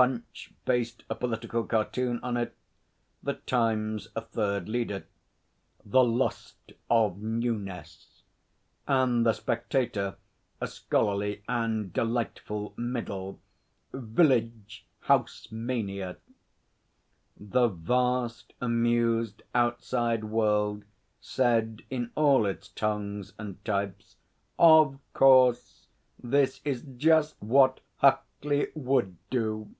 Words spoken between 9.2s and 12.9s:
the Spectator a scholarly and delightful